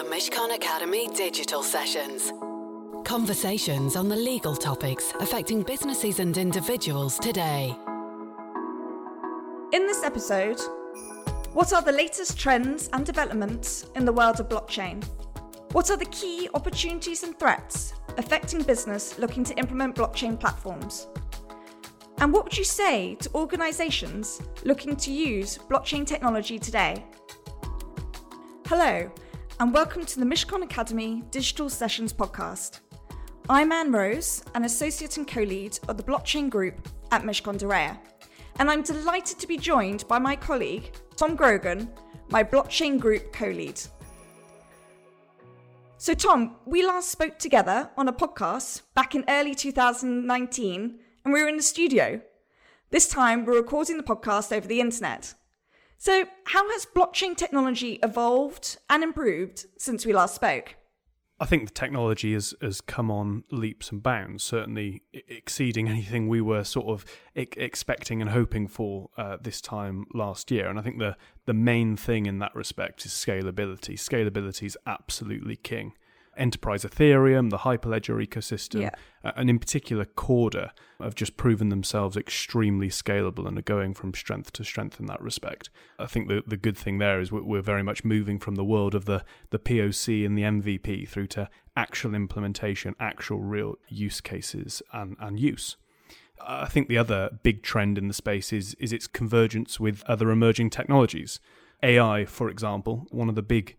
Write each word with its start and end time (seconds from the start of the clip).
the 0.00 0.06
Mishcon 0.06 0.54
Academy 0.54 1.08
digital 1.08 1.62
sessions. 1.62 2.32
Conversations 3.04 3.96
on 3.96 4.08
the 4.08 4.16
legal 4.16 4.56
topics 4.56 5.12
affecting 5.20 5.62
businesses 5.62 6.20
and 6.20 6.38
individuals 6.38 7.18
today. 7.18 7.76
In 9.74 9.86
this 9.86 10.02
episode, 10.02 10.58
what 11.52 11.74
are 11.74 11.82
the 11.82 11.92
latest 11.92 12.38
trends 12.38 12.88
and 12.94 13.04
developments 13.04 13.90
in 13.94 14.06
the 14.06 14.12
world 14.12 14.40
of 14.40 14.48
blockchain? 14.48 15.04
What 15.72 15.90
are 15.90 15.98
the 15.98 16.06
key 16.06 16.48
opportunities 16.54 17.22
and 17.22 17.38
threats 17.38 17.92
affecting 18.16 18.62
business 18.62 19.18
looking 19.18 19.44
to 19.44 19.54
implement 19.58 19.96
blockchain 19.96 20.40
platforms? 20.40 21.08
And 22.16 22.32
what 22.32 22.44
would 22.44 22.56
you 22.56 22.64
say 22.64 23.16
to 23.16 23.34
organizations 23.34 24.40
looking 24.64 24.96
to 24.96 25.12
use 25.12 25.58
blockchain 25.58 26.06
technology 26.06 26.58
today? 26.58 27.04
Hello, 28.66 29.10
and 29.60 29.74
welcome 29.74 30.06
to 30.06 30.18
the 30.18 30.24
Mishcon 30.24 30.62
Academy 30.62 31.22
Digital 31.30 31.68
Sessions 31.68 32.14
podcast. 32.14 32.80
I'm 33.50 33.72
Anne 33.72 33.92
Rose, 33.92 34.42
an 34.54 34.64
associate 34.64 35.18
and 35.18 35.28
co 35.28 35.42
lead 35.42 35.78
of 35.86 35.98
the 35.98 36.02
blockchain 36.02 36.48
group 36.48 36.88
at 37.12 37.24
Mishcon 37.24 37.58
de 37.58 37.66
Reya, 37.66 37.98
and 38.58 38.70
I'm 38.70 38.82
delighted 38.82 39.38
to 39.38 39.46
be 39.46 39.58
joined 39.58 40.08
by 40.08 40.18
my 40.18 40.34
colleague, 40.34 40.90
Tom 41.14 41.36
Grogan, 41.36 41.90
my 42.30 42.42
blockchain 42.42 42.98
group 42.98 43.34
co 43.34 43.48
lead. 43.48 43.78
So, 45.98 46.14
Tom, 46.14 46.56
we 46.64 46.82
last 46.82 47.10
spoke 47.10 47.38
together 47.38 47.90
on 47.98 48.08
a 48.08 48.14
podcast 48.14 48.80
back 48.94 49.14
in 49.14 49.26
early 49.28 49.54
2019, 49.54 50.98
and 51.22 51.34
we 51.34 51.42
were 51.42 51.48
in 51.48 51.58
the 51.58 51.62
studio. 51.62 52.22
This 52.88 53.10
time, 53.10 53.44
we're 53.44 53.56
recording 53.56 53.98
the 53.98 54.02
podcast 54.04 54.56
over 54.56 54.66
the 54.66 54.80
internet. 54.80 55.34
So, 56.02 56.24
how 56.46 56.66
has 56.70 56.86
blockchain 56.96 57.36
technology 57.36 57.98
evolved 58.02 58.78
and 58.88 59.02
improved 59.02 59.66
since 59.76 60.06
we 60.06 60.14
last 60.14 60.34
spoke? 60.34 60.76
I 61.38 61.44
think 61.44 61.66
the 61.66 61.74
technology 61.74 62.32
has, 62.32 62.54
has 62.62 62.80
come 62.80 63.10
on 63.10 63.44
leaps 63.50 63.92
and 63.92 64.02
bounds, 64.02 64.42
certainly 64.42 65.02
exceeding 65.12 65.90
anything 65.90 66.26
we 66.26 66.40
were 66.40 66.64
sort 66.64 66.86
of 66.86 67.04
expecting 67.34 68.22
and 68.22 68.30
hoping 68.30 68.66
for 68.66 69.10
uh, 69.18 69.36
this 69.42 69.60
time 69.60 70.06
last 70.14 70.50
year. 70.50 70.70
And 70.70 70.78
I 70.78 70.82
think 70.82 71.00
the, 71.00 71.18
the 71.44 71.52
main 71.52 71.98
thing 71.98 72.24
in 72.24 72.38
that 72.38 72.54
respect 72.54 73.04
is 73.04 73.12
scalability. 73.12 73.96
Scalability 73.96 74.64
is 74.64 74.78
absolutely 74.86 75.56
king 75.56 75.92
enterprise 76.40 76.84
Ethereum, 76.84 77.50
the 77.50 77.58
Hyperledger 77.58 78.26
ecosystem, 78.26 78.82
yeah. 78.82 79.32
and 79.36 79.50
in 79.50 79.58
particular 79.58 80.04
Corda 80.04 80.72
have 81.00 81.14
just 81.14 81.36
proven 81.36 81.68
themselves 81.68 82.16
extremely 82.16 82.88
scalable 82.88 83.46
and 83.46 83.58
are 83.58 83.62
going 83.62 83.94
from 83.94 84.14
strength 84.14 84.52
to 84.54 84.64
strength 84.64 84.98
in 84.98 85.06
that 85.06 85.20
respect. 85.20 85.70
I 85.98 86.06
think 86.06 86.28
the 86.28 86.42
the 86.46 86.56
good 86.56 86.76
thing 86.76 86.98
there 86.98 87.20
is 87.20 87.30
we're 87.30 87.62
very 87.62 87.82
much 87.82 88.04
moving 88.04 88.38
from 88.38 88.54
the 88.56 88.64
world 88.64 88.94
of 88.94 89.04
the 89.04 89.24
the 89.50 89.58
POC 89.58 90.26
and 90.26 90.36
the 90.36 90.42
MVP 90.42 91.08
through 91.08 91.28
to 91.28 91.48
actual 91.76 92.14
implementation, 92.14 92.96
actual 92.98 93.40
real 93.40 93.76
use 93.88 94.20
cases 94.20 94.82
and, 94.92 95.16
and 95.20 95.38
use. 95.38 95.76
I 96.46 96.66
think 96.66 96.88
the 96.88 96.98
other 96.98 97.38
big 97.42 97.62
trend 97.62 97.98
in 97.98 98.08
the 98.08 98.14
space 98.14 98.52
is 98.52 98.74
is 98.74 98.92
its 98.92 99.06
convergence 99.06 99.78
with 99.78 100.02
other 100.06 100.30
emerging 100.30 100.70
technologies. 100.70 101.40
AI, 101.82 102.24
for 102.24 102.50
example, 102.50 103.06
one 103.10 103.28
of 103.28 103.34
the 103.34 103.42
big 103.42 103.76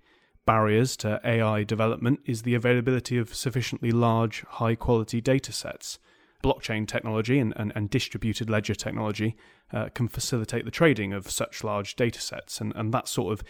barriers 0.51 0.97
to 0.97 1.21
AI 1.23 1.63
development 1.63 2.19
is 2.25 2.41
the 2.41 2.55
availability 2.55 3.17
of 3.17 3.33
sufficiently 3.33 3.89
large, 3.89 4.43
high 4.49 4.75
quality 4.75 5.21
data 5.21 5.53
sets. 5.53 5.97
Blockchain 6.43 6.85
technology 6.85 7.39
and, 7.39 7.53
and, 7.55 7.71
and 7.73 7.89
distributed 7.89 8.49
ledger 8.49 8.75
technology 8.75 9.37
uh, 9.71 9.87
can 9.93 10.09
facilitate 10.09 10.65
the 10.65 10.69
trading 10.69 11.13
of 11.13 11.31
such 11.31 11.63
large 11.63 11.95
data 11.95 12.19
sets, 12.19 12.59
and, 12.59 12.73
and 12.75 12.93
that 12.93 13.07
sort 13.07 13.31
of 13.31 13.45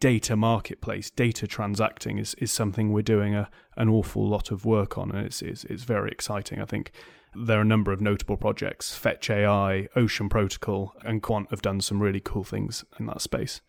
data 0.00 0.34
marketplace, 0.34 1.10
data 1.10 1.46
transacting, 1.46 2.16
is, 2.16 2.34
is 2.36 2.50
something 2.50 2.90
we're 2.90 3.02
doing 3.02 3.34
a, 3.34 3.50
an 3.76 3.90
awful 3.90 4.26
lot 4.26 4.50
of 4.50 4.64
work 4.64 4.96
on, 4.96 5.10
and 5.10 5.26
it's, 5.26 5.42
it's, 5.42 5.64
it's 5.64 5.82
very 5.82 6.10
exciting. 6.10 6.58
I 6.58 6.64
think 6.64 6.90
there 7.34 7.58
are 7.58 7.68
a 7.68 7.72
number 7.74 7.92
of 7.92 8.00
notable 8.00 8.38
projects. 8.38 8.96
Fetch 8.96 9.28
AI, 9.28 9.88
Ocean 9.94 10.30
Protocol, 10.30 10.94
and 11.04 11.22
Quant 11.22 11.50
have 11.50 11.60
done 11.60 11.82
some 11.82 12.00
really 12.00 12.20
cool 12.20 12.44
things 12.44 12.82
in 12.98 13.04
that 13.08 13.20
space. 13.20 13.60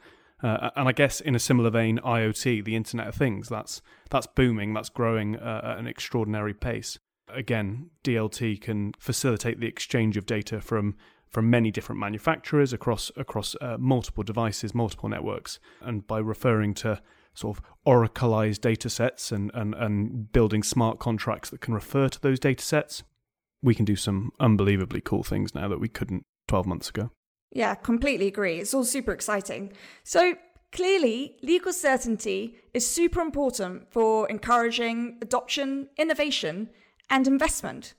Uh, 0.43 0.69
and 0.75 0.87
I 0.87 0.91
guess 0.91 1.19
in 1.19 1.35
a 1.35 1.39
similar 1.39 1.69
vein, 1.69 1.99
IoT, 1.99 2.63
the 2.63 2.75
Internet 2.75 3.07
of 3.07 3.15
Things, 3.15 3.49
that's 3.49 3.81
that's 4.09 4.27
booming, 4.27 4.73
that's 4.73 4.89
growing 4.89 5.35
uh, 5.35 5.61
at 5.63 5.79
an 5.79 5.87
extraordinary 5.87 6.53
pace. 6.53 6.99
Again, 7.27 7.89
DLT 8.03 8.61
can 8.61 8.93
facilitate 8.99 9.59
the 9.59 9.67
exchange 9.67 10.15
of 10.15 10.25
data 10.25 10.61
from 10.61 10.95
from 11.27 11.49
many 11.49 11.71
different 11.71 11.99
manufacturers 11.99 12.71
across 12.71 13.11
across 13.17 13.55
uh, 13.61 13.77
multiple 13.79 14.23
devices, 14.23 14.75
multiple 14.75 15.09
networks, 15.09 15.59
and 15.81 16.05
by 16.05 16.19
referring 16.19 16.73
to 16.75 17.01
sort 17.33 17.57
of 17.57 17.63
oracleized 17.85 18.61
data 18.61 18.89
sets 18.89 19.31
and, 19.31 19.51
and, 19.53 19.75
and 19.75 20.31
building 20.31 20.63
smart 20.63 20.97
contracts 20.97 21.51
that 21.51 21.61
can 21.61 21.73
refer 21.73 22.09
to 22.09 22.19
those 22.19 22.39
data 22.39 22.63
sets, 22.63 23.03
we 23.61 23.75
can 23.75 23.85
do 23.85 23.95
some 23.95 24.31
unbelievably 24.39 25.01
cool 25.01 25.21
things 25.21 25.53
now 25.53 25.67
that 25.67 25.79
we 25.79 25.87
couldn't 25.87 26.25
12 26.47 26.65
months 26.65 26.89
ago. 26.89 27.11
Yeah, 27.51 27.75
completely 27.75 28.27
agree. 28.27 28.59
It's 28.59 28.73
all 28.73 28.83
super 28.83 29.11
exciting. 29.11 29.73
So, 30.03 30.35
clearly, 30.71 31.37
legal 31.41 31.73
certainty 31.73 32.57
is 32.73 32.87
super 32.87 33.21
important 33.21 33.91
for 33.91 34.29
encouraging 34.29 35.17
adoption, 35.21 35.89
innovation, 35.97 36.69
and 37.09 37.27
investment. 37.27 37.93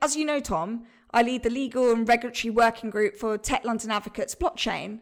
As 0.00 0.16
you 0.16 0.24
know, 0.24 0.40
Tom, 0.40 0.84
I 1.10 1.22
lead 1.22 1.42
the 1.42 1.50
legal 1.50 1.92
and 1.92 2.08
regulatory 2.08 2.50
working 2.50 2.90
group 2.90 3.16
for 3.16 3.38
Tech 3.38 3.64
London 3.64 3.90
Advocates 3.90 4.34
blockchain, 4.34 5.00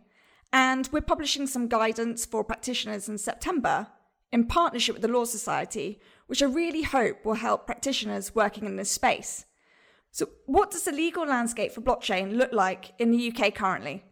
and 0.53 0.89
we're 0.93 1.01
publishing 1.01 1.47
some 1.47 1.69
guidance 1.69 2.25
for 2.25 2.43
practitioners 2.43 3.09
in 3.09 3.19
September 3.19 3.89
in 4.33 4.47
partnership 4.47 4.95
with 4.95 5.03
the 5.03 5.09
Law 5.09 5.25
Society, 5.25 6.01
which 6.27 6.43
I 6.43 6.47
really 6.47 6.83
hope 6.83 7.25
will 7.25 7.35
help 7.35 7.67
practitioners 7.67 8.35
working 8.35 8.65
in 8.65 8.77
this 8.77 8.91
space. 8.91 9.47
So, 10.13 10.29
what 10.47 10.71
does 10.71 10.85
the 10.85 10.93
legal 10.93 11.27
landscape 11.27 11.73
for 11.73 11.81
blockchain 11.81 12.37
look 12.37 12.53
like 12.53 12.93
in 12.99 13.11
the 13.11 13.33
UK 13.33 13.55
currently? 13.55 14.05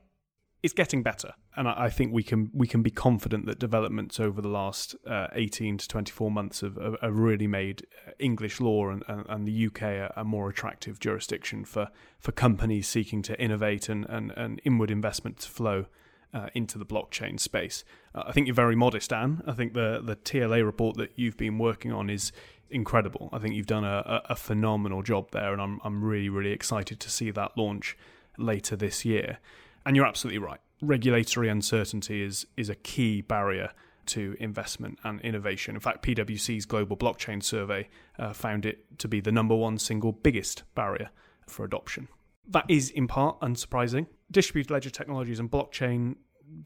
It's 0.62 0.74
getting 0.74 1.04
better, 1.04 1.34
and 1.56 1.68
I 1.68 1.88
think 1.88 2.12
we 2.12 2.24
can 2.24 2.50
we 2.52 2.66
can 2.66 2.82
be 2.82 2.90
confident 2.90 3.46
that 3.46 3.60
developments 3.60 4.18
over 4.18 4.42
the 4.42 4.48
last 4.48 4.96
uh, 5.06 5.28
eighteen 5.32 5.78
to 5.78 5.86
twenty 5.86 6.10
four 6.10 6.32
months 6.32 6.62
have, 6.62 6.76
have, 7.00 7.16
really 7.16 7.46
made 7.46 7.86
uh, 8.06 8.10
English 8.18 8.60
law 8.60 8.90
and, 8.90 9.04
and, 9.06 9.46
the 9.46 9.66
UK 9.66 9.82
a, 9.82 10.12
a, 10.16 10.24
more 10.24 10.48
attractive 10.48 10.98
jurisdiction 10.98 11.64
for, 11.64 11.90
for 12.18 12.32
companies 12.32 12.88
seeking 12.88 13.22
to 13.22 13.40
innovate 13.40 13.88
and, 13.88 14.04
and, 14.08 14.32
and 14.32 14.60
inward 14.64 14.90
investment 14.90 15.38
to 15.38 15.48
flow 15.48 15.86
uh, 16.34 16.48
into 16.54 16.78
the 16.78 16.86
blockchain 16.86 17.38
space. 17.38 17.84
Uh, 18.14 18.24
I 18.26 18.32
think 18.32 18.46
you're 18.46 18.54
very 18.54 18.76
modest, 18.76 19.12
Anne. 19.12 19.42
I 19.46 19.52
think 19.52 19.74
the 19.74 20.00
the 20.02 20.16
TLA 20.16 20.64
report 20.64 20.96
that 20.96 21.12
you've 21.16 21.36
been 21.36 21.58
working 21.58 21.92
on 21.92 22.10
is 22.10 22.32
incredible. 22.70 23.30
I 23.32 23.38
think 23.38 23.54
you've 23.54 23.66
done 23.66 23.84
a, 23.84 24.22
a, 24.28 24.36
phenomenal 24.36 25.02
job 25.02 25.30
there, 25.30 25.52
and 25.52 25.60
I'm 25.60 25.80
I'm 25.84 26.04
really 26.04 26.28
really 26.28 26.52
excited 26.52 27.00
to 27.00 27.10
see 27.10 27.30
that 27.30 27.56
launch 27.56 27.96
later 28.36 28.76
this 28.76 29.04
year. 29.04 29.38
And 29.86 29.96
you're 29.96 30.06
absolutely 30.06 30.38
right. 30.38 30.60
Regulatory 30.82 31.48
uncertainty 31.48 32.22
is 32.22 32.46
is 32.56 32.68
a 32.68 32.74
key 32.74 33.22
barrier 33.22 33.70
to 34.06 34.36
investment 34.40 34.98
and 35.04 35.20
innovation. 35.20 35.74
In 35.74 35.80
fact, 35.80 36.02
PwC's 36.02 36.64
global 36.64 36.96
blockchain 36.96 37.42
survey 37.42 37.88
uh, 38.18 38.32
found 38.32 38.64
it 38.66 38.98
to 38.98 39.08
be 39.08 39.20
the 39.20 39.32
number 39.32 39.54
one 39.54 39.78
single 39.78 40.12
biggest 40.12 40.64
barrier 40.74 41.10
for 41.46 41.64
adoption. 41.64 42.08
That 42.46 42.64
is 42.68 42.90
in 42.90 43.06
part 43.06 43.38
unsurprising. 43.40 44.06
Distributed 44.30 44.70
ledger 44.70 44.90
technologies 44.90 45.40
and 45.40 45.50
blockchain 45.50 46.16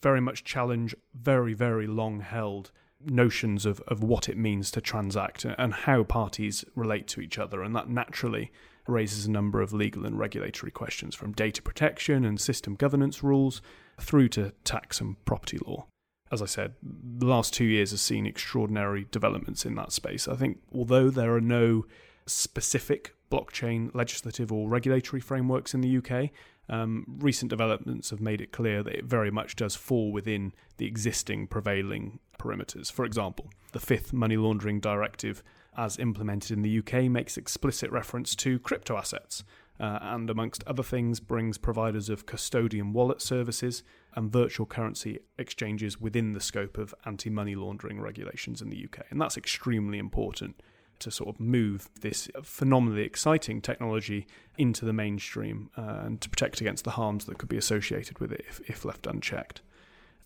very 0.01 0.21
much 0.21 0.45
challenge 0.45 0.95
very 1.15 1.55
very 1.55 1.89
long 1.89 2.21
held 2.21 2.71
notions 3.05 3.67
of, 3.67 3.81
of 3.89 4.03
what 4.03 4.29
it 4.29 4.37
means 4.37 4.71
to 4.71 4.81
transact 4.81 5.45
and 5.45 5.75
how 5.75 6.05
parties 6.05 6.65
relate 6.75 7.09
to 7.09 7.21
each 7.21 7.39
other. 7.39 7.63
And 7.63 7.75
that 7.75 7.89
naturally 7.89 8.53
raises 8.87 9.27
a 9.27 9.31
number 9.31 9.61
of 9.61 9.73
legal 9.73 10.07
and 10.07 10.19
regulatory 10.19 10.73
questions 10.73 11.15
from 11.15 11.33
data 11.33 11.63
protection 11.63 12.25
and 12.25 12.41
system 12.41 12.75
governance 12.75 13.23
rules 13.23 13.63
through 14.01 14.29
to 14.29 14.53
tax 14.65 15.01
and 15.01 15.23
property 15.25 15.59
law. 15.65 15.87
As 16.31 16.41
I 16.41 16.47
said, 16.47 16.75
the 16.83 17.27
last 17.27 17.53
two 17.53 17.65
years 17.65 17.91
has 17.91 18.01
seen 18.01 18.27
extraordinary 18.27 19.07
developments 19.11 19.67
in 19.67 19.75
that 19.77 19.93
space. 19.93 20.27
I 20.27 20.35
think 20.35 20.61
although 20.75 21.11
there 21.11 21.35
are 21.35 21.41
no 21.41 21.85
specific 22.27 23.15
blockchain 23.31 23.95
legislative 23.95 24.51
or 24.51 24.69
regulatory 24.69 25.21
frameworks 25.21 25.75
in 25.75 25.83
the 25.83 25.99
UK, 25.99 26.31
um, 26.69 27.05
recent 27.19 27.51
developments 27.51 28.11
have 28.11 28.21
made 28.21 28.41
it 28.41 28.53
clear 28.53 28.83
that 28.83 28.95
it 28.95 29.05
very 29.05 29.31
much 29.31 29.57
does 29.57 29.75
fall 29.75 30.13
within 30.13 30.53
the 30.77 30.87
existing 30.87 31.47
prevailing 31.47 32.19
perimeters. 32.39 32.91
For 32.91 33.05
example, 33.05 33.51
the 33.73 33.81
fifth 33.81 34.13
money 34.13 34.37
laundering 34.37 34.81
directive, 34.81 35.43
as 35.77 35.99
implemented 35.99 36.51
in 36.51 36.63
the 36.63 36.79
UK, 36.79 37.05
makes 37.05 37.37
explicit 37.37 37.91
reference 37.91 38.35
to 38.37 38.59
crypto 38.59 38.97
assets. 38.97 39.45
Uh, 39.81 39.99
and 40.03 40.31
amongst 40.31 40.63
other 40.65 40.83
things, 40.83 41.19
brings 41.19 41.59
providers 41.59 42.09
of 42.09 42.27
custodian 42.27 42.93
wallet 42.93 43.21
services 43.21 43.83
and 44.15 44.31
virtual 44.31 44.67
currency 44.67 45.19
exchanges 45.39 46.01
within 46.01 46.33
the 46.33 46.41
scope 46.41 46.79
of 46.79 46.95
anti 47.05 47.31
money 47.31 47.55
laundering 47.55 48.01
regulations 48.01 48.63
in 48.63 48.71
the 48.71 48.85
UK. 48.85 49.07
And 49.11 49.21
that's 49.21 49.37
extremely 49.37 49.99
important 49.99 50.61
to 51.03 51.11
sort 51.11 51.29
of 51.29 51.41
move 51.41 51.89
this 52.01 52.29
phenomenally 52.43 53.03
exciting 53.03 53.61
technology 53.61 54.27
into 54.59 54.85
the 54.85 54.93
mainstream 54.93 55.71
uh, 55.77 56.01
and 56.05 56.21
to 56.21 56.29
protect 56.29 56.61
against 56.61 56.85
the 56.85 56.93
harms 56.93 57.25
that 57.27 57.39
could 57.39 57.49
be 57.49 57.57
associated 57.57 58.19
with 58.19 58.33
it 58.33 58.45
if, 58.49 58.61
if 58.69 58.85
left 58.85 59.07
unchecked. 59.07 59.63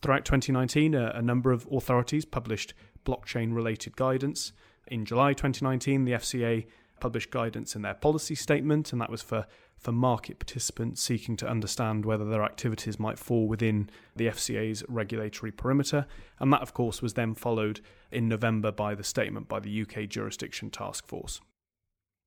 Throughout 0.03 0.25
2019, 0.25 0.95
a, 0.95 1.13
a 1.15 1.23
number 1.23 1.53
of 1.53 1.67
authorities 1.71 2.25
published 2.25 2.75
blockchain 3.05 3.55
related 3.55 3.97
guidance. 3.97 4.53
In 4.87 5.05
July 5.05 5.33
2019, 5.33 6.05
the 6.05 6.13
FCA 6.13 6.67
published 7.01 7.31
guidance 7.31 7.77
in 7.77 7.83
their 7.83 7.95
policy 7.95 8.35
statement, 8.35 8.93
and 8.93 9.01
that 9.01 9.11
was 9.11 9.23
for, 9.23 9.47
for 9.77 9.93
market 9.93 10.39
participants 10.39 11.03
seeking 11.03 11.37
to 11.37 11.49
understand 11.49 12.05
whether 12.05 12.25
their 12.25 12.43
activities 12.43 12.99
might 12.99 13.19
fall 13.19 13.47
within 13.47 13.91
the 14.15 14.27
FCA's 14.27 14.85
regulatory 14.89 15.53
perimeter. 15.53 16.07
And 16.39 16.53
that, 16.53 16.63
of 16.63 16.75
course, 16.75 17.03
was 17.03 17.15
then 17.15 17.35
followed 17.35 17.81
in 18.11 18.29
November 18.29 18.73
by 18.73 18.95
the 18.95 19.05
statement 19.05 19.49
by 19.49 19.61
the 19.61 19.83
UK 19.83 20.09
Jurisdiction 20.09 20.71
Task 20.71 21.07
Force. 21.07 21.41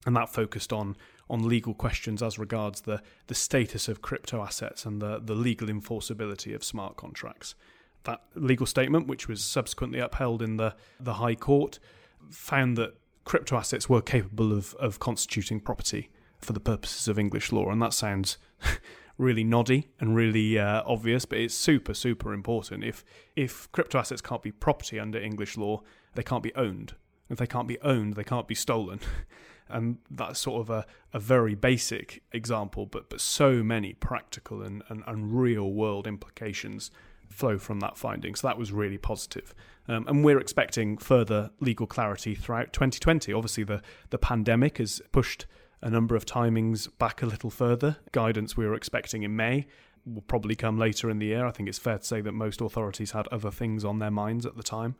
And 0.06 0.16
that 0.16 0.30
focused 0.30 0.72
on, 0.72 0.96
on 1.28 1.46
legal 1.46 1.74
questions 1.74 2.22
as 2.22 2.38
regards 2.38 2.82
the, 2.82 3.02
the 3.26 3.34
status 3.34 3.88
of 3.88 4.00
crypto 4.00 4.42
assets 4.42 4.86
and 4.86 5.02
the, 5.02 5.20
the 5.22 5.34
legal 5.34 5.68
enforceability 5.68 6.54
of 6.54 6.64
smart 6.64 6.96
contracts. 6.96 7.54
That 8.04 8.22
legal 8.34 8.64
statement, 8.64 9.08
which 9.08 9.28
was 9.28 9.44
subsequently 9.44 9.98
upheld 9.98 10.40
in 10.40 10.56
the, 10.56 10.74
the 10.98 11.14
High 11.14 11.34
Court, 11.34 11.78
found 12.30 12.78
that 12.78 12.94
crypto 13.30 13.56
assets 13.56 13.88
were 13.88 14.02
capable 14.02 14.52
of, 14.52 14.74
of 14.80 14.98
constituting 14.98 15.60
property 15.60 16.10
for 16.40 16.52
the 16.52 16.58
purposes 16.58 17.06
of 17.06 17.16
English 17.16 17.52
law. 17.52 17.70
And 17.70 17.80
that 17.80 17.92
sounds 17.92 18.38
really 19.18 19.44
noddy 19.44 19.86
and 20.00 20.16
really 20.16 20.58
uh, 20.58 20.82
obvious, 20.84 21.26
but 21.26 21.38
it's 21.38 21.54
super, 21.54 21.94
super 21.94 22.34
important. 22.34 22.82
If, 22.82 23.04
if 23.36 23.70
crypto 23.70 24.00
assets 24.00 24.20
can't 24.20 24.42
be 24.42 24.50
property 24.50 24.98
under 24.98 25.16
English 25.16 25.56
law, 25.56 25.82
they 26.16 26.24
can't 26.24 26.42
be 26.42 26.52
owned. 26.56 26.96
If 27.28 27.38
they 27.38 27.46
can't 27.46 27.68
be 27.68 27.80
owned, 27.82 28.14
they 28.14 28.24
can't 28.24 28.48
be 28.48 28.56
stolen. 28.56 28.98
and 29.68 29.98
that's 30.10 30.40
sort 30.40 30.62
of 30.62 30.68
a, 30.68 30.84
a 31.12 31.20
very 31.20 31.54
basic 31.54 32.24
example, 32.32 32.84
but, 32.84 33.08
but 33.08 33.20
so 33.20 33.62
many 33.62 33.92
practical 33.92 34.60
and, 34.60 34.82
and, 34.88 35.04
and 35.06 35.40
real 35.40 35.72
world 35.72 36.08
implications 36.08 36.90
flow 37.30 37.58
from 37.58 37.80
that 37.80 37.96
finding. 37.96 38.34
So 38.34 38.48
that 38.48 38.58
was 38.58 38.72
really 38.72 38.98
positive. 38.98 39.54
Um, 39.88 40.04
and 40.08 40.24
we're 40.24 40.38
expecting 40.38 40.98
further 40.98 41.50
legal 41.60 41.86
clarity 41.86 42.34
throughout 42.34 42.72
2020. 42.72 43.32
Obviously, 43.32 43.64
the, 43.64 43.82
the 44.10 44.18
pandemic 44.18 44.78
has 44.78 45.00
pushed 45.12 45.46
a 45.82 45.88
number 45.88 46.14
of 46.14 46.26
timings 46.26 46.88
back 46.98 47.22
a 47.22 47.26
little 47.26 47.50
further. 47.50 47.96
Guidance 48.12 48.56
we 48.56 48.66
were 48.66 48.74
expecting 48.74 49.22
in 49.22 49.34
May 49.34 49.66
will 50.04 50.22
probably 50.22 50.54
come 50.54 50.78
later 50.78 51.08
in 51.10 51.18
the 51.18 51.26
year. 51.26 51.46
I 51.46 51.50
think 51.50 51.68
it's 51.68 51.78
fair 51.78 51.98
to 51.98 52.04
say 52.04 52.20
that 52.20 52.32
most 52.32 52.60
authorities 52.60 53.12
had 53.12 53.28
other 53.28 53.50
things 53.50 53.84
on 53.84 53.98
their 53.98 54.10
minds 54.10 54.44
at 54.44 54.56
the 54.56 54.62
time. 54.62 54.96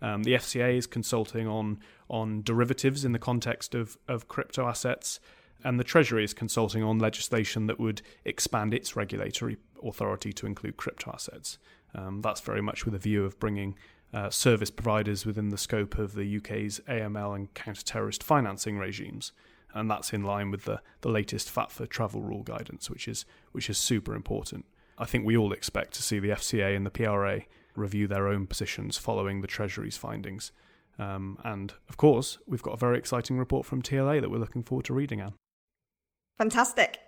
Um, 0.00 0.24
the 0.24 0.34
FCA 0.34 0.76
is 0.76 0.86
consulting 0.86 1.46
on 1.46 1.78
on 2.10 2.42
derivatives 2.42 3.04
in 3.04 3.12
the 3.12 3.18
context 3.18 3.74
of, 3.74 3.96
of 4.08 4.26
crypto 4.26 4.66
assets, 4.66 5.20
and 5.62 5.78
the 5.78 5.84
Treasury 5.84 6.24
is 6.24 6.34
consulting 6.34 6.82
on 6.82 6.98
legislation 6.98 7.66
that 7.66 7.78
would 7.78 8.02
expand 8.24 8.74
its 8.74 8.96
regulatory 8.96 9.58
authority 9.84 10.32
to 10.34 10.46
include 10.46 10.76
crypto 10.76 11.10
assets. 11.12 11.58
Um, 11.94 12.20
that's 12.20 12.40
very 12.40 12.62
much 12.62 12.84
with 12.84 12.94
a 12.94 12.98
view 12.98 13.24
of 13.24 13.38
bringing 13.38 13.76
uh, 14.14 14.30
service 14.30 14.70
providers 14.70 15.24
within 15.24 15.48
the 15.48 15.58
scope 15.58 15.98
of 15.98 16.14
the 16.14 16.36
UK's 16.36 16.80
AML 16.88 17.34
and 17.34 17.52
counter-terrorist 17.54 18.22
financing 18.22 18.78
regimes, 18.78 19.32
and 19.74 19.90
that's 19.90 20.12
in 20.12 20.22
line 20.22 20.50
with 20.50 20.64
the, 20.64 20.80
the 21.00 21.08
latest 21.08 21.52
FATFA 21.54 21.88
travel 21.88 22.20
rule 22.20 22.42
guidance, 22.42 22.90
which 22.90 23.08
is 23.08 23.24
which 23.52 23.70
is 23.70 23.78
super 23.78 24.14
important. 24.14 24.66
I 24.98 25.06
think 25.06 25.24
we 25.24 25.36
all 25.36 25.52
expect 25.52 25.94
to 25.94 26.02
see 26.02 26.18
the 26.18 26.30
FCA 26.30 26.76
and 26.76 26.84
the 26.84 26.90
PRA 26.90 27.42
review 27.74 28.06
their 28.06 28.28
own 28.28 28.46
positions 28.46 28.98
following 28.98 29.40
the 29.40 29.46
Treasury's 29.46 29.96
findings. 29.96 30.52
Um, 30.98 31.38
and 31.42 31.72
of 31.88 31.96
course, 31.96 32.38
we've 32.46 32.62
got 32.62 32.74
a 32.74 32.76
very 32.76 32.98
exciting 32.98 33.38
report 33.38 33.64
from 33.64 33.80
TLA 33.80 34.20
that 34.20 34.30
we're 34.30 34.38
looking 34.38 34.62
forward 34.62 34.84
to 34.86 34.94
reading, 34.94 35.20
Anne. 35.20 35.34
Fantastic. 36.38 36.98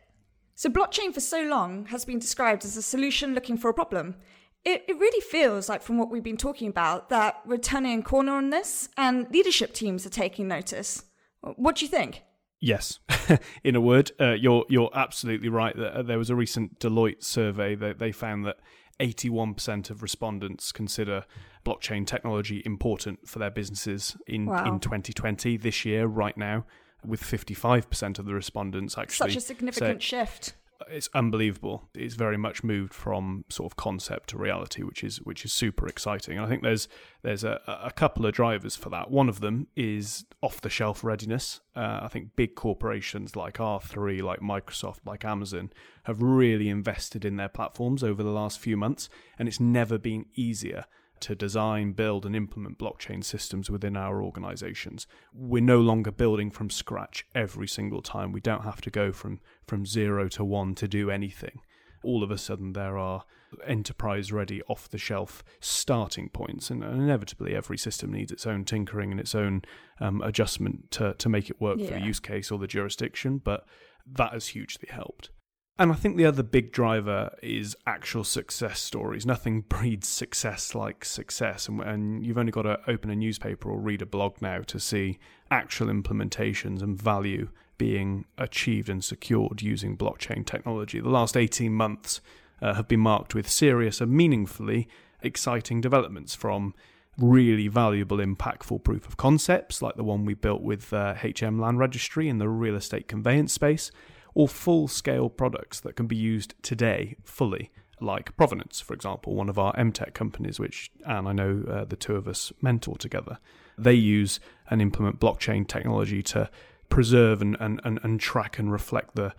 So, 0.54 0.70
blockchain 0.70 1.12
for 1.12 1.20
so 1.20 1.42
long 1.42 1.86
has 1.86 2.04
been 2.04 2.18
described 2.18 2.64
as 2.64 2.76
a 2.76 2.82
solution 2.82 3.34
looking 3.34 3.56
for 3.56 3.68
a 3.68 3.74
problem. 3.74 4.16
It, 4.64 4.84
it 4.88 4.98
really 4.98 5.20
feels 5.20 5.68
like, 5.68 5.82
from 5.82 5.98
what 5.98 6.10
we've 6.10 6.22
been 6.22 6.36
talking 6.36 6.68
about, 6.68 7.08
that 7.08 7.42
we're 7.44 7.58
turning 7.58 7.98
a 7.98 8.02
corner 8.02 8.32
on 8.32 8.50
this 8.50 8.88
and 8.96 9.28
leadership 9.30 9.74
teams 9.74 10.06
are 10.06 10.10
taking 10.10 10.48
notice. 10.48 11.04
What 11.40 11.76
do 11.76 11.84
you 11.84 11.90
think? 11.90 12.22
Yes, 12.60 13.00
in 13.64 13.76
a 13.76 13.80
word, 13.80 14.12
uh, 14.18 14.32
you're 14.32 14.64
you're 14.68 14.90
absolutely 14.94 15.48
right. 15.48 15.78
Uh, 15.78 16.02
there 16.02 16.18
was 16.18 16.30
a 16.30 16.36
recent 16.36 16.78
Deloitte 16.78 17.22
survey 17.22 17.74
that 17.74 17.98
they 17.98 18.12
found 18.12 18.46
that 18.46 18.56
81% 19.00 19.90
of 19.90 20.02
respondents 20.02 20.72
consider 20.72 21.24
blockchain 21.66 22.06
technology 22.06 22.62
important 22.64 23.28
for 23.28 23.38
their 23.38 23.50
businesses 23.50 24.16
in 24.26 24.46
wow. 24.46 24.64
in 24.64 24.78
2020 24.78 25.56
this 25.56 25.84
year 25.84 26.06
right 26.06 26.36
now 26.36 26.64
with 27.06 27.22
55% 27.22 28.18
of 28.18 28.26
the 28.26 28.34
respondents 28.34 28.96
actually 28.98 29.30
such 29.32 29.36
a 29.36 29.40
significant 29.40 30.02
say, 30.02 30.06
shift 30.06 30.54
it's 30.88 31.08
unbelievable. 31.14 31.88
It's 31.94 32.14
very 32.14 32.36
much 32.36 32.64
moved 32.64 32.92
from 32.92 33.44
sort 33.48 33.72
of 33.72 33.76
concept 33.76 34.30
to 34.30 34.38
reality, 34.38 34.82
which 34.82 35.04
is 35.04 35.20
which 35.22 35.44
is 35.44 35.52
super 35.52 35.86
exciting. 35.86 36.36
And 36.36 36.46
I 36.46 36.48
think 36.48 36.62
there's 36.62 36.88
there's 37.22 37.44
a, 37.44 37.60
a 37.66 37.90
couple 37.90 38.26
of 38.26 38.34
drivers 38.34 38.76
for 38.76 38.90
that. 38.90 39.10
One 39.10 39.28
of 39.28 39.40
them 39.40 39.68
is 39.76 40.24
off 40.40 40.60
the 40.60 40.70
shelf 40.70 41.04
readiness. 41.04 41.60
Uh, 41.74 42.00
I 42.02 42.08
think 42.08 42.36
big 42.36 42.54
corporations 42.54 43.36
like 43.36 43.58
R3, 43.58 44.22
like 44.22 44.40
Microsoft, 44.40 44.98
like 45.04 45.24
Amazon 45.24 45.70
have 46.04 46.22
really 46.22 46.68
invested 46.68 47.24
in 47.24 47.36
their 47.36 47.48
platforms 47.48 48.02
over 48.02 48.22
the 48.22 48.30
last 48.30 48.58
few 48.58 48.76
months, 48.76 49.08
and 49.38 49.48
it's 49.48 49.60
never 49.60 49.98
been 49.98 50.26
easier 50.34 50.86
to 51.20 51.34
design, 51.34 51.92
build, 51.92 52.26
and 52.26 52.36
implement 52.36 52.78
blockchain 52.78 53.24
systems 53.24 53.70
within 53.70 53.96
our 53.96 54.22
organizations. 54.22 55.06
We're 55.32 55.62
no 55.62 55.80
longer 55.80 56.10
building 56.10 56.50
from 56.50 56.70
scratch 56.70 57.26
every 57.34 57.68
single 57.68 58.02
time. 58.02 58.32
We 58.32 58.40
don't 58.40 58.64
have 58.64 58.80
to 58.82 58.90
go 58.90 59.12
from, 59.12 59.40
from 59.66 59.86
zero 59.86 60.28
to 60.28 60.44
one 60.44 60.74
to 60.76 60.88
do 60.88 61.10
anything. 61.10 61.60
All 62.02 62.22
of 62.22 62.30
a 62.30 62.38
sudden, 62.38 62.74
there 62.74 62.98
are 62.98 63.24
enterprise 63.66 64.32
ready, 64.32 64.62
off 64.62 64.88
the 64.88 64.98
shelf 64.98 65.42
starting 65.60 66.28
points. 66.28 66.70
And 66.70 66.82
inevitably, 66.82 67.54
every 67.54 67.78
system 67.78 68.12
needs 68.12 68.32
its 68.32 68.46
own 68.46 68.64
tinkering 68.64 69.10
and 69.10 69.20
its 69.20 69.34
own 69.34 69.62
um, 70.00 70.20
adjustment 70.22 70.90
to, 70.92 71.14
to 71.14 71.28
make 71.28 71.50
it 71.50 71.60
work 71.60 71.78
yeah. 71.78 71.86
for 71.86 71.94
the 71.94 72.00
use 72.00 72.20
case 72.20 72.50
or 72.50 72.58
the 72.58 72.66
jurisdiction. 72.66 73.38
But 73.38 73.64
that 74.06 74.32
has 74.32 74.48
hugely 74.48 74.88
helped. 74.90 75.30
And 75.76 75.90
I 75.90 75.96
think 75.96 76.16
the 76.16 76.24
other 76.24 76.44
big 76.44 76.70
driver 76.70 77.36
is 77.42 77.76
actual 77.84 78.22
success 78.22 78.78
stories. 78.80 79.26
Nothing 79.26 79.60
breeds 79.68 80.06
success 80.06 80.74
like 80.74 81.04
success. 81.04 81.68
And, 81.68 81.80
and, 81.80 82.24
you've 82.24 82.38
only 82.38 82.52
got 82.52 82.62
to 82.62 82.78
open 82.86 83.10
a 83.10 83.16
newspaper 83.16 83.70
or 83.70 83.80
read 83.80 84.00
a 84.00 84.06
blog 84.06 84.40
now 84.40 84.60
to 84.60 84.78
see 84.78 85.18
actual 85.50 85.88
implementations 85.88 86.80
and 86.80 87.00
value 87.00 87.48
being 87.76 88.24
achieved 88.38 88.88
and 88.88 89.02
secured 89.02 89.62
using 89.62 89.96
blockchain 89.96 90.46
technology. 90.46 91.00
The 91.00 91.08
last 91.08 91.36
18 91.36 91.72
months 91.72 92.20
uh, 92.62 92.74
have 92.74 92.86
been 92.86 93.00
marked 93.00 93.34
with 93.34 93.50
serious 93.50 94.00
and 94.00 94.12
meaningfully 94.12 94.88
exciting 95.22 95.80
developments 95.80 96.36
from 96.36 96.74
really 97.18 97.66
valuable, 97.66 98.18
impactful 98.18 98.84
proof 98.84 99.08
of 99.08 99.16
concepts 99.16 99.82
like 99.82 99.96
the 99.96 100.04
one 100.04 100.24
we 100.24 100.34
built 100.34 100.62
with 100.62 100.92
uh, 100.92 101.14
HM 101.14 101.58
Land 101.58 101.80
Registry 101.80 102.28
in 102.28 102.38
the 102.38 102.48
real 102.48 102.76
estate 102.76 103.08
conveyance 103.08 103.52
space 103.52 103.90
or 104.34 104.48
full 104.48 104.88
scale 104.88 105.28
products 105.28 105.80
that 105.80 105.96
can 105.96 106.06
be 106.06 106.16
used 106.16 106.54
today 106.62 107.16
fully, 107.24 107.70
like 108.00 108.36
Provenance, 108.36 108.80
for 108.80 108.94
example, 108.94 109.34
one 109.34 109.48
of 109.48 109.58
our 109.58 109.72
MTech 109.74 110.14
companies, 110.14 110.58
which 110.58 110.90
Anne, 111.06 111.26
I 111.26 111.32
know 111.32 111.64
uh, 111.68 111.84
the 111.84 111.96
two 111.96 112.16
of 112.16 112.26
us 112.26 112.52
mentor 112.60 112.96
together. 112.96 113.38
They 113.78 113.94
use 113.94 114.40
and 114.70 114.82
implement 114.82 115.20
blockchain 115.20 115.66
technology 115.66 116.22
to 116.24 116.50
preserve 116.88 117.42
and, 117.42 117.56
and, 117.60 117.80
and, 117.84 117.98
and 118.02 118.20
track 118.20 118.58
and 118.58 118.70
reflect 118.70 119.14
the 119.14 119.34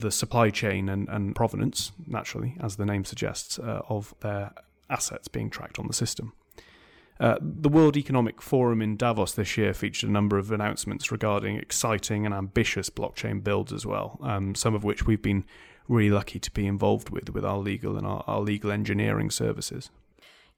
the 0.00 0.10
supply 0.10 0.50
chain 0.50 0.88
and, 0.88 1.08
and 1.08 1.34
provenance, 1.36 1.92
naturally, 2.06 2.56
as 2.60 2.76
the 2.76 2.86
name 2.86 3.04
suggests, 3.04 3.58
uh, 3.58 3.82
of 3.88 4.14
their 4.20 4.52
assets 4.88 5.28
being 5.28 5.50
tracked 5.50 5.78
on 5.78 5.86
the 5.86 5.92
system. 5.92 6.32
Uh, 7.20 7.36
the 7.42 7.68
World 7.68 7.98
Economic 7.98 8.40
Forum 8.40 8.80
in 8.80 8.96
Davos 8.96 9.32
this 9.32 9.58
year 9.58 9.74
featured 9.74 10.08
a 10.08 10.12
number 10.12 10.38
of 10.38 10.50
announcements 10.50 11.12
regarding 11.12 11.56
exciting 11.56 12.24
and 12.24 12.34
ambitious 12.34 12.88
blockchain 12.88 13.44
builds 13.44 13.74
as 13.74 13.84
well, 13.84 14.18
um, 14.22 14.54
some 14.54 14.74
of 14.74 14.84
which 14.84 15.06
we've 15.06 15.20
been 15.20 15.44
really 15.86 16.08
lucky 16.08 16.38
to 16.38 16.50
be 16.50 16.66
involved 16.66 17.10
with 17.10 17.28
with 17.28 17.44
our 17.44 17.58
legal 17.58 17.98
and 17.98 18.06
our, 18.06 18.24
our 18.26 18.40
legal 18.40 18.72
engineering 18.72 19.30
services. 19.30 19.90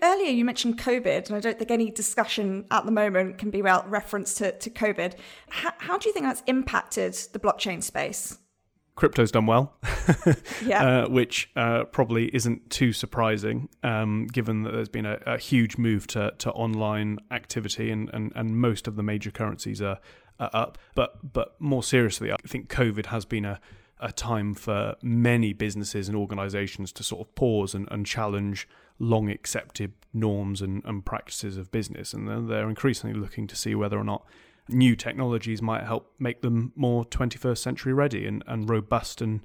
Earlier, 0.00 0.30
you 0.30 0.44
mentioned 0.44 0.78
COVID, 0.78 1.26
and 1.26 1.36
I 1.36 1.40
don't 1.40 1.58
think 1.58 1.70
any 1.70 1.90
discussion 1.90 2.64
at 2.70 2.84
the 2.84 2.92
moment 2.92 3.38
can 3.38 3.50
be 3.50 3.60
about 3.60 3.88
reference 3.90 4.34
to, 4.34 4.52
to 4.52 4.70
COVID. 4.70 5.14
How 5.48 5.98
do 5.98 6.08
you 6.08 6.12
think 6.12 6.26
that's 6.26 6.42
impacted 6.46 7.14
the 7.32 7.38
blockchain 7.40 7.82
space? 7.82 8.38
Crypto's 8.94 9.32
done 9.32 9.46
well, 9.46 9.74
yeah. 10.64 11.04
uh, 11.04 11.08
which 11.08 11.50
uh, 11.56 11.84
probably 11.84 12.34
isn't 12.34 12.70
too 12.70 12.92
surprising, 12.92 13.68
um, 13.82 14.26
given 14.26 14.62
that 14.62 14.72
there's 14.72 14.88
been 14.88 15.06
a, 15.06 15.18
a, 15.26 15.38
huge 15.38 15.78
move 15.78 16.06
to, 16.08 16.32
to 16.38 16.50
online 16.52 17.18
activity, 17.30 17.90
and, 17.90 18.10
and, 18.12 18.32
and 18.34 18.56
most 18.58 18.86
of 18.86 18.96
the 18.96 19.02
major 19.02 19.30
currencies 19.30 19.80
are, 19.80 19.98
are 20.38 20.50
up. 20.52 20.78
But 20.94 21.32
but 21.32 21.60
more 21.60 21.82
seriously, 21.82 22.30
I 22.32 22.36
think 22.46 22.68
COVID 22.68 23.06
has 23.06 23.24
been 23.24 23.44
a 23.44 23.60
a 24.02 24.10
time 24.10 24.52
for 24.52 24.96
many 25.00 25.52
businesses 25.52 26.08
and 26.08 26.16
organizations 26.16 26.90
to 26.92 27.04
sort 27.04 27.20
of 27.20 27.34
pause 27.36 27.72
and, 27.72 27.86
and 27.92 28.04
challenge 28.04 28.68
long 28.98 29.30
accepted 29.30 29.92
norms 30.12 30.60
and, 30.60 30.84
and 30.84 31.06
practices 31.06 31.56
of 31.56 31.70
business. 31.70 32.12
And 32.12 32.50
they're 32.50 32.68
increasingly 32.68 33.18
looking 33.18 33.46
to 33.46 33.56
see 33.56 33.76
whether 33.76 33.96
or 33.96 34.04
not 34.04 34.26
new 34.72 34.96
technologies 34.96 35.62
might 35.62 35.84
help 35.84 36.12
make 36.18 36.42
them 36.42 36.72
more 36.74 37.04
21st 37.04 37.58
century 37.58 37.92
ready 37.92 38.26
and, 38.26 38.42
and 38.46 38.68
robust 38.68 39.20
and, 39.20 39.40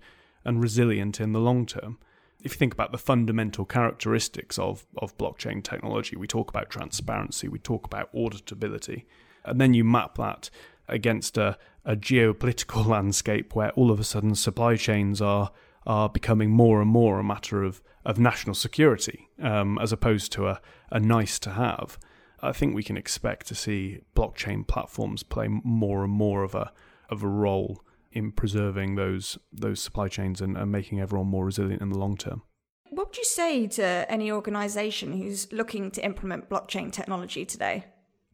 and 0.45 0.61
resilient 0.61 1.19
in 1.19 1.33
the 1.33 1.39
long 1.39 1.65
term. 1.65 1.97
if 2.43 2.53
you 2.53 2.57
think 2.57 2.73
about 2.73 2.91
the 2.91 2.97
fundamental 2.97 3.65
characteristics 3.65 4.57
of, 4.59 4.85
of 4.97 5.17
blockchain 5.17 5.63
technology, 5.63 6.15
we 6.15 6.27
talk 6.27 6.49
about 6.49 6.69
transparency, 6.69 7.47
we 7.47 7.59
talk 7.59 7.85
about 7.85 8.13
auditability, 8.13 9.05
and 9.43 9.59
then 9.59 9.73
you 9.73 9.83
map 9.83 10.17
that 10.17 10.49
against 10.87 11.37
a, 11.37 11.57
a 11.85 11.95
geopolitical 11.95 12.85
landscape 12.95 13.55
where 13.55 13.71
all 13.71 13.91
of 13.91 13.99
a 13.99 14.03
sudden 14.03 14.35
supply 14.35 14.75
chains 14.75 15.21
are 15.21 15.51
are 15.87 16.09
becoming 16.09 16.51
more 16.51 16.81
and 16.81 16.91
more 16.91 17.17
a 17.17 17.23
matter 17.23 17.63
of, 17.63 17.81
of 18.05 18.19
national 18.19 18.53
security 18.53 19.29
um, 19.41 19.79
as 19.79 19.93
opposed 19.93 20.33
to 20.33 20.45
a, 20.45 20.59
a 20.91 20.99
nice 20.99 21.39
to 21.39 21.51
have. 21.51 21.97
I 22.41 22.51
think 22.51 22.75
we 22.75 22.83
can 22.83 22.97
expect 22.97 23.47
to 23.47 23.55
see 23.55 24.01
blockchain 24.15 24.67
platforms 24.67 25.23
play 25.23 25.47
more 25.47 26.03
and 26.03 26.13
more 26.13 26.43
of 26.43 26.55
a 26.55 26.71
of 27.09 27.23
a 27.23 27.27
role 27.27 27.83
in 28.11 28.31
preserving 28.31 28.95
those 28.95 29.37
those 29.51 29.81
supply 29.81 30.07
chains 30.07 30.41
and, 30.41 30.57
and 30.57 30.71
making 30.71 30.99
everyone 30.99 31.27
more 31.27 31.45
resilient 31.45 31.81
in 31.81 31.89
the 31.89 31.97
long 31.97 32.17
term. 32.17 32.41
What 32.89 33.07
would 33.07 33.17
you 33.17 33.25
say 33.25 33.67
to 33.67 33.83
any 34.09 34.31
organization 34.31 35.13
who's 35.13 35.51
looking 35.51 35.91
to 35.91 36.05
implement 36.05 36.49
blockchain 36.49 36.91
technology 36.91 37.45
today? 37.45 37.85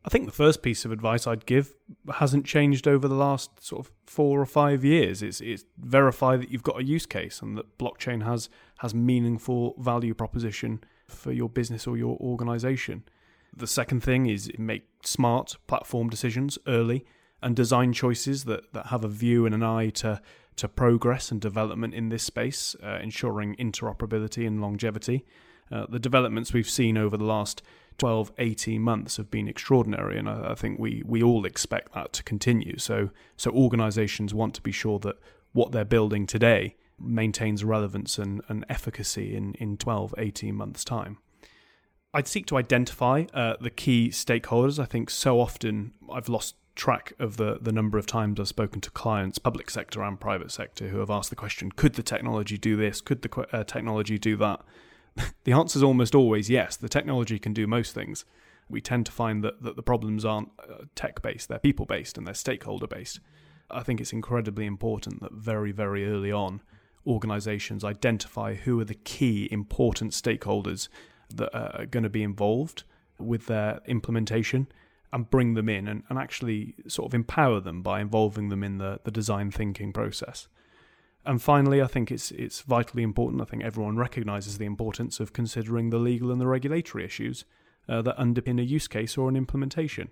I 0.05 0.10
think 0.10 0.25
the 0.25 0.31
first 0.31 0.62
piece 0.62 0.83
of 0.83 0.91
advice 0.91 1.25
I'd 1.25 1.45
give 1.45 1.74
hasn't 2.13 2.45
changed 2.45 2.88
over 2.88 3.07
the 3.07 3.15
last 3.15 3.65
sort 3.65 3.86
of 3.86 3.91
four 4.05 4.41
or 4.41 4.45
five 4.45 4.83
years. 4.83 5.24
It's, 5.24 5.39
it's 5.39 5.63
verify 5.77 6.36
that 6.36 6.51
you've 6.51 6.63
got 6.63 6.79
a 6.79 6.83
use 6.83 7.05
case 7.05 7.41
and 7.41 7.57
that 7.57 7.77
blockchain 7.77 8.24
has 8.24 8.50
has 8.79 8.93
meaningful 8.93 9.75
value 9.79 10.13
proposition 10.13 10.83
for 11.07 11.31
your 11.31 11.48
business 11.48 11.88
or 11.88 11.98
your 11.98 12.17
organization. 12.17 13.03
The 13.55 13.67
second 13.67 14.01
thing 14.01 14.25
is 14.25 14.51
make 14.57 14.86
smart 15.03 15.57
platform 15.67 16.10
decisions 16.10 16.57
early 16.67 17.05
and 17.41 17.55
design 17.55 17.93
choices 17.93 18.45
that, 18.45 18.74
that 18.74 18.88
have 18.88 19.03
a 19.03 19.10
view 19.10 19.45
and 19.45 19.53
an 19.53 19.63
eye 19.63 19.89
to 19.89 20.22
to 20.55 20.67
progress 20.67 21.31
and 21.31 21.41
development 21.41 21.93
in 21.93 22.10
this 22.10 22.24
space, 22.24 22.75
uh, 22.83 23.00
ensuring 23.01 23.55
interoperability 23.55 24.45
and 24.45 24.62
longevity. 24.62 25.25
Uh, 25.72 25.86
the 25.89 26.00
developments 26.00 26.53
we've 26.53 26.69
seen 26.69 26.98
over 26.98 27.17
the 27.17 27.24
last 27.24 27.63
12, 27.98 28.31
18 28.38 28.81
months 28.81 29.17
have 29.17 29.31
been 29.31 29.48
extraordinary, 29.48 30.17
and 30.17 30.29
I, 30.29 30.51
I 30.51 30.55
think 30.55 30.79
we, 30.79 31.03
we 31.05 31.24
all 31.24 31.45
expect 31.45 31.93
that 31.93 32.13
to 32.13 32.24
continue. 32.24 32.77
So, 32.77 33.10
so 33.38 33.51
organizations 33.51 34.33
want 34.33 34.53
to 34.55 34.62
be 34.62 34.72
sure 34.72 35.00
that 35.00 35.17
what 35.53 35.72
they're 35.72 35.86
building 35.86 36.27
today 36.27 36.75
maintains 37.00 37.63
relevance 37.63 38.17
and, 38.17 38.41
and 38.48 38.65
efficacy 38.69 39.36
in, 39.36 39.53
in 39.55 39.77
12, 39.77 40.13
18 40.17 40.55
months' 40.55 40.83
time. 40.83 41.17
I'd 42.13 42.27
seek 42.27 42.46
to 42.48 42.58
identify 42.58 43.25
uh, 43.34 43.55
the 43.60 43.72
key 43.72 44.10
stakeholders. 44.10 44.79
I 44.79 44.86
think 44.86 45.10
so 45.10 45.39
often 45.39 45.93
I've 46.12 46.29
lost 46.29 46.55
track 46.75 47.13
of 47.20 47.38
the, 47.38 47.58
the 47.62 47.72
number 47.72 47.98
of 47.98 48.05
times 48.05 48.39
I've 48.39 48.48
spoken 48.48 48.82
to 48.82 48.91
clients, 48.91 49.39
public 49.39 49.70
sector 49.70 50.03
and 50.03 50.20
private 50.20 50.51
sector, 50.51 50.89
who 50.89 51.00
have 51.00 51.10
asked 51.10 51.29
the 51.29 51.36
question 51.36 51.72
could 51.72 51.93
the 51.93 52.03
technology 52.03 52.58
do 52.58 52.75
this? 52.75 53.01
Could 53.01 53.24
the 53.24 53.48
uh, 53.51 53.63
technology 53.63 54.20
do 54.20 54.36
that? 54.38 54.62
the 55.43 55.53
answer 55.53 55.79
is 55.79 55.84
almost 55.84 56.13
always 56.13 56.50
yes, 56.50 56.75
the 56.75 56.89
technology 56.89 57.39
can 57.39 57.53
do 57.53 57.65
most 57.65 57.93
things. 57.93 58.25
We 58.70 58.82
tend 58.82 59.05
to 59.08 59.12
find 59.12 59.43
that, 59.43 59.62
that 59.63 59.75
the 59.75 59.84
problems 59.84 60.24
aren't 60.24 60.51
uh, 60.60 60.86
tech 60.96 61.22
based, 61.22 61.50
they're 61.50 61.60
people 61.60 61.86
based 61.86 62.17
and 62.17 62.27
they're 62.27 62.34
stakeholder 62.34 62.88
based. 62.88 63.20
I 63.72 63.82
think 63.82 64.00
it's 64.00 64.13
incredibly 64.13 64.65
important 64.65 65.22
that 65.22 65.34
very, 65.34 65.72
very 65.72 66.08
early 66.08 66.32
on, 66.32 66.62
organizations 67.05 67.84
identify 67.84 68.53
who 68.53 68.79
are 68.79 68.86
the 68.86 68.93
key 68.93 69.48
important 69.51 70.12
stakeholders 70.12 70.88
that 71.33 71.55
are 71.55 71.85
going 71.85 72.03
to 72.03 72.09
be 72.09 72.23
involved 72.23 72.83
with 73.19 73.47
their 73.47 73.79
implementation 73.85 74.67
and 75.11 75.29
bring 75.29 75.53
them 75.53 75.69
in 75.69 75.87
and, 75.87 76.03
and 76.09 76.17
actually 76.17 76.75
sort 76.87 77.09
of 77.09 77.13
empower 77.13 77.59
them 77.59 77.81
by 77.81 78.01
involving 78.01 78.49
them 78.49 78.63
in 78.63 78.79
the, 78.79 78.99
the 79.03 79.11
design 79.11 79.51
thinking 79.51 79.93
process. 79.93 80.47
And 81.25 81.41
finally, 81.41 81.81
I 81.81 81.87
think 81.87 82.11
it's 82.11 82.31
it's 82.31 82.61
vitally 82.61 83.03
important. 83.03 83.41
I 83.41 83.45
think 83.45 83.63
everyone 83.63 83.95
recognises 83.95 84.57
the 84.57 84.65
importance 84.65 85.19
of 85.19 85.31
considering 85.31 85.89
the 85.89 85.97
legal 85.97 86.31
and 86.31 86.41
the 86.41 86.47
regulatory 86.47 87.05
issues 87.05 87.45
uh, 87.87 88.01
that 88.01 88.17
underpin 88.17 88.59
a 88.59 88.63
use 88.63 88.87
case 88.87 89.17
or 89.17 89.29
an 89.29 89.37
implementation. 89.37 90.09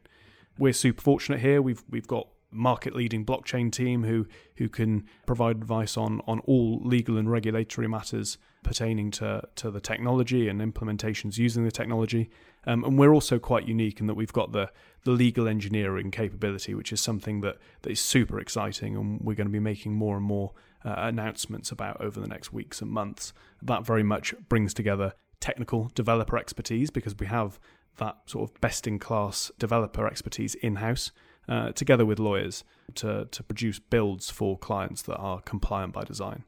We're 0.58 0.74
super 0.74 1.02
fortunate 1.02 1.42
here. 1.42 1.62
We've 1.62 1.84
we've 1.90 2.08
got 2.08 2.28
market 2.52 2.96
leading 2.96 3.26
blockchain 3.26 3.72
team 3.72 4.04
who 4.04 4.28
who 4.58 4.68
can 4.68 5.06
provide 5.26 5.58
advice 5.58 5.98
on 5.98 6.22
on 6.28 6.40
all 6.42 6.80
legal 6.84 7.18
and 7.18 7.32
regulatory 7.32 7.88
matters 7.88 8.38
pertaining 8.64 9.12
to 9.12 9.42
to 9.56 9.72
the 9.72 9.80
technology 9.80 10.48
and 10.48 10.62
implementations 10.62 11.38
using 11.38 11.64
the 11.64 11.72
technology. 11.72 12.30
Um, 12.68 12.84
and 12.84 13.00
we're 13.00 13.14
also 13.14 13.40
quite 13.40 13.68
unique 13.68 14.00
in 14.00 14.08
that 14.08 14.14
we've 14.14 14.34
got 14.34 14.52
the 14.52 14.72
the 15.04 15.12
legal 15.12 15.48
engineering 15.48 16.12
capability, 16.12 16.76
which 16.76 16.94
is 16.94 17.02
something 17.02 17.42
that, 17.42 17.58
that 17.82 17.90
is 17.90 18.00
super 18.00 18.40
exciting, 18.40 18.96
and 18.96 19.20
we're 19.22 19.36
going 19.36 19.48
to 19.48 19.52
be 19.52 19.60
making 19.60 19.94
more 19.94 20.16
and 20.16 20.26
more 20.26 20.52
uh, 20.86 20.94
announcements 20.98 21.72
about 21.72 22.00
over 22.00 22.20
the 22.20 22.28
next 22.28 22.54
weeks 22.54 22.82
and 22.82 22.92
months. 22.92 23.34
That 23.62 23.86
very 23.86 24.04
much 24.04 24.34
brings 24.48 24.74
together 24.74 25.14
technical 25.40 25.92
developer 25.96 26.38
expertise 26.38 26.92
because 26.92 27.18
we 27.18 27.26
have 27.26 27.60
that 27.98 28.18
sort 28.26 28.50
of 28.50 28.62
best 28.62 28.88
in 28.88 29.00
class 29.00 29.52
developer 29.58 30.08
expertise 30.08 30.56
in 30.56 30.76
house 30.76 31.12
uh, 31.52 31.74
together 31.74 32.06
with 32.06 32.18
lawyers 32.18 32.64
to, 32.96 33.28
to 33.30 33.44
produce 33.44 33.78
builds 33.78 34.30
for 34.30 34.58
clients 34.58 35.02
that 35.02 35.18
are 35.18 35.42
compliant 35.42 35.92
by 35.92 36.04
design. 36.06 36.46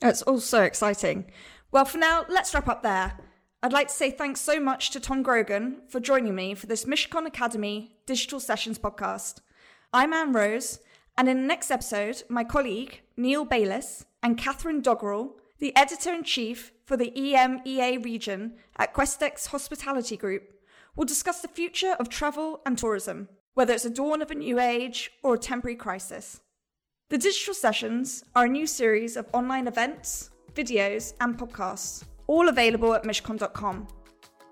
That's 0.00 0.22
all 0.22 0.40
so 0.40 0.62
exciting. 0.62 1.26
Well, 1.70 1.84
for 1.84 1.98
now, 1.98 2.24
let's 2.26 2.54
wrap 2.54 2.66
up 2.66 2.82
there. 2.82 3.18
I'd 3.62 3.74
like 3.74 3.88
to 3.88 3.94
say 3.94 4.10
thanks 4.10 4.40
so 4.40 4.58
much 4.58 4.90
to 4.92 5.00
Tom 5.00 5.22
Grogan 5.22 5.82
for 5.88 6.00
joining 6.00 6.34
me 6.34 6.54
for 6.54 6.66
this 6.66 6.86
Mishcon 6.86 7.26
Academy 7.26 7.96
Digital 8.06 8.40
Sessions 8.40 8.78
podcast. 8.78 9.40
I'm 9.92 10.14
Anne 10.14 10.32
Rose, 10.32 10.80
and 11.18 11.28
in 11.28 11.42
the 11.42 11.46
next 11.46 11.70
episode, 11.70 12.22
my 12.30 12.42
colleague 12.42 13.02
Neil 13.18 13.44
Bayliss 13.44 14.06
and 14.22 14.38
Catherine 14.38 14.80
Doggrell, 14.80 15.32
the 15.58 15.76
editor 15.76 16.14
in 16.14 16.24
chief 16.24 16.72
for 16.86 16.96
the 16.96 17.10
EMEA 17.10 18.02
region 18.02 18.54
at 18.78 18.94
Questex 18.94 19.48
Hospitality 19.48 20.16
Group, 20.16 20.54
will 20.96 21.04
discuss 21.04 21.42
the 21.42 21.48
future 21.48 21.94
of 22.00 22.08
travel 22.08 22.62
and 22.64 22.78
tourism 22.78 23.28
whether 23.54 23.74
it's 23.74 23.84
a 23.84 23.90
dawn 23.90 24.22
of 24.22 24.30
a 24.30 24.34
new 24.34 24.58
age 24.58 25.10
or 25.22 25.34
a 25.34 25.38
temporary 25.38 25.76
crisis. 25.76 26.40
The 27.10 27.18
Digital 27.18 27.54
Sessions 27.54 28.24
are 28.36 28.44
a 28.44 28.48
new 28.48 28.66
series 28.66 29.16
of 29.16 29.26
online 29.32 29.66
events, 29.66 30.30
videos, 30.54 31.14
and 31.20 31.36
podcasts, 31.36 32.04
all 32.26 32.48
available 32.48 32.94
at 32.94 33.02
mishcon.com. 33.02 33.88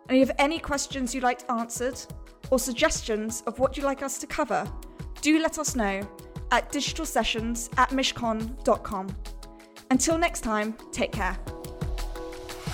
And 0.08 0.10
if 0.10 0.14
you 0.14 0.26
have 0.26 0.36
any 0.38 0.58
questions 0.58 1.14
you'd 1.14 1.22
like 1.22 1.48
answered 1.50 2.00
or 2.50 2.58
suggestions 2.58 3.42
of 3.46 3.58
what 3.58 3.76
you'd 3.76 3.84
like 3.84 4.02
us 4.02 4.18
to 4.18 4.26
cover, 4.26 4.70
do 5.20 5.38
let 5.38 5.58
us 5.58 5.76
know 5.76 6.00
at 6.50 6.72
digitalsessions 6.72 7.68
at 7.78 7.90
mishcon.com. 7.90 9.14
Until 9.90 10.18
next 10.18 10.40
time, 10.40 10.76
take 10.92 11.12
care. 11.12 11.38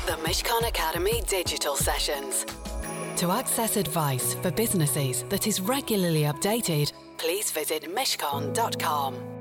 The 0.07 0.13
Mishcon 0.23 0.69
Academy 0.69 1.23
Digital 1.27 1.77
Sessions. 1.77 2.45
To 3.25 3.33
access 3.33 3.79
advice 3.79 4.35
for 4.35 4.51
businesses 4.51 5.25
that 5.31 5.47
is 5.47 5.59
regularly 5.59 6.25
updated, 6.25 6.93
please 7.17 7.51
visit 7.51 7.85
mishcon.com. 7.85 9.34